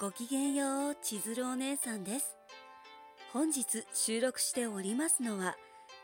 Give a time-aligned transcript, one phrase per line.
[0.00, 2.34] ごきげんよう、千鶴お姉さんです。
[3.34, 5.58] 本日収録しておりますのは、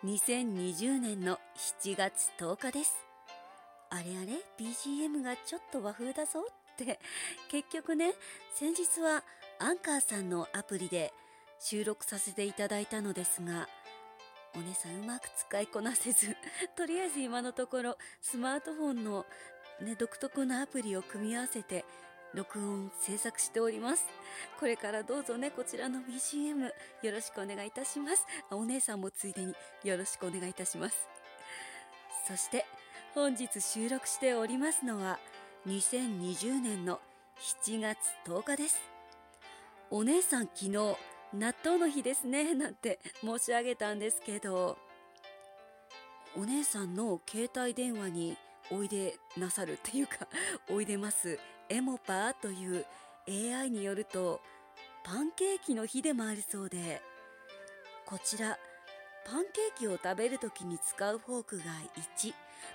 [0.05, 1.39] 2020年の
[1.83, 2.95] 7月10日です。
[3.89, 7.01] あれあれ ?BGM がちょっと和風だぞって、
[7.51, 8.13] 結局ね、
[8.55, 9.25] 先日は
[9.59, 11.15] アンカーさんのアプリで
[11.59, 13.67] 収録させていただいたのですが、
[14.55, 16.37] お姉さんうまく使いこなせず、
[16.77, 19.25] とりあえず今のところスマートフォンの
[19.81, 21.87] ね、独特なアプリを組み合わせて
[22.35, 24.07] 録音制作しております。
[24.59, 26.65] これからどうぞねこちらの BGM
[27.03, 28.27] よろしくお願いいたします。
[28.51, 31.09] お姉さんもついでによろしくお願いいたします。
[32.27, 32.67] そして
[33.15, 35.19] 本日収録しておりますのは
[35.67, 37.01] 2020年の
[37.65, 38.81] 7月10日です。
[39.91, 40.97] お姉さん昨日
[41.33, 44.79] 納豆の日ですねなんて申し上げたんですけど
[46.37, 48.37] お姉さんの携帯電話に
[48.71, 50.27] おいでなさるっていうか
[50.69, 51.39] おいでます。
[51.69, 52.87] エモパーという
[53.29, 54.41] AI によると
[55.05, 57.03] パンケーキの日でもあるそうで
[58.05, 58.59] こちら
[59.25, 61.65] パンケーキを食べるときに使うフォークが
[62.21, 62.33] 1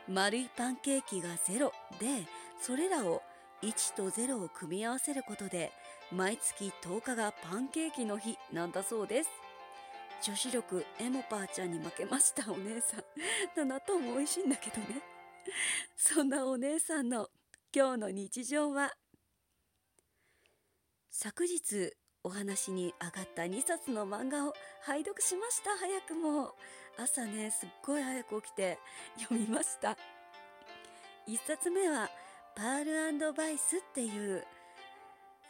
[0.10, 2.28] 丸いパンケーキが0で
[2.60, 3.22] それらを
[3.64, 5.72] 1と0を組み合わせることで
[6.12, 9.30] 毎月10日がパンケーキの日なんだそうです。
[10.22, 13.04] 女子力エモパーちゃんに負けましたお姉さん。
[13.68, 15.02] 納豆も美味しいんだけどね。
[15.96, 17.30] そんなお姉さんの
[17.74, 18.92] 今日の日常は？
[21.10, 25.78] 昨日お話に上がった2冊の漫画を拝読しました。
[25.78, 26.54] 早くも。
[27.00, 28.78] 朝ねすっごい早く起きて
[29.22, 29.96] 読みました。
[31.30, 32.10] 1冊目は
[32.58, 34.44] パールバイスっていう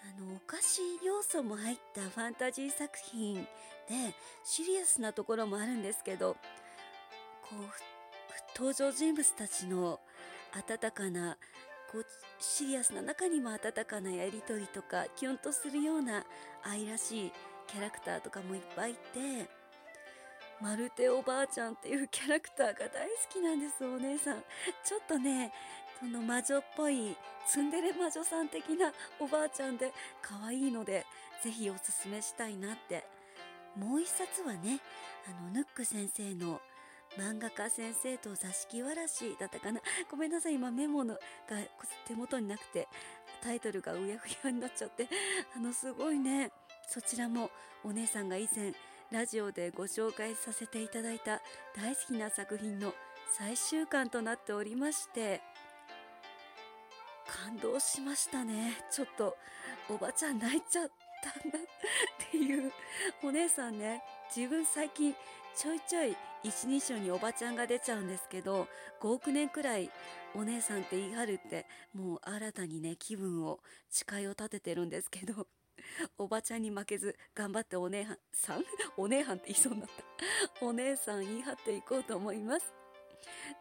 [0.04, 3.48] あのお菓子要素も入ったファンタジー作品で
[4.44, 6.38] シリアスなところもあるんですけど
[7.42, 7.64] こう
[8.56, 10.00] 登場人物たちの
[10.54, 11.38] 温かな
[11.92, 12.06] こう
[12.40, 16.24] シリアスな中にも温かなやり取りとかキュンとするような
[16.64, 17.32] 愛らしい
[17.68, 19.50] キャラクターとかもいっぱいいて
[20.62, 24.44] マルテおばあちゃんっていうキャラクターが大好きなんですお姉さん。
[24.86, 25.52] ちょっとね
[26.00, 27.16] その魔女っぽい
[27.48, 29.92] ツンデレ魔女さん的なおばあちゃんで
[30.22, 31.06] 可愛いので
[31.44, 33.04] ぜひおすすめしたいなって。
[33.76, 34.80] もう一冊はね
[35.28, 36.60] あのヌック先生の
[37.18, 39.82] 漫画家先生と座敷わらしだったかな。
[40.10, 40.56] ごめんなさい。
[40.56, 41.20] 今メモのが
[42.08, 42.88] 手元になくて
[43.42, 45.08] タイトルがうやふやになっちゃって。
[45.56, 46.52] あのすごいね。
[46.88, 47.52] そちらも
[47.84, 48.74] お姉さんが以前
[49.12, 51.42] ラジオでご紹介させていただいた
[51.76, 52.94] 大好きな作品の
[53.32, 55.42] 最終巻となっておりまして
[57.28, 58.86] 感動しましたね。
[58.92, 59.38] ちょっと
[59.90, 60.92] おばちゃん泣いちゃっ
[61.30, 61.62] ったんだっ
[62.32, 62.72] ていう
[63.24, 64.02] お姉さんね。
[64.36, 65.14] 自分最近
[65.56, 68.68] ちょいちょい一人称におばちゃんが出ちゃうんですけど
[69.02, 69.92] 5億年くらい
[70.34, 75.48] お姉さんって言い張るってもう新たにね気分を誓いを立ててるんですけど
[76.18, 78.64] おばちゃんに負けず頑張ってお姉さん
[78.98, 80.66] お姉はんって言いそうになった。
[80.66, 82.74] お姉さん言い張っていこうと思います。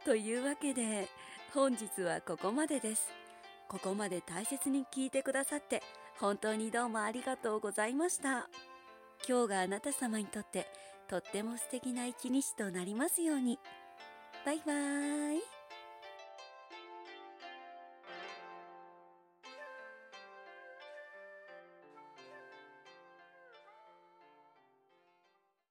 [0.05, 1.09] というわけで
[1.53, 3.11] 本日はここまでです。
[3.69, 5.83] ここまで大切に聞いてくださって
[6.21, 8.49] 本当にどうもありがとうございました
[9.27, 10.67] 今日があなた様にとって
[11.09, 13.59] とっても素敵な一日となりますように。
[14.47, 15.60] バイバーイ。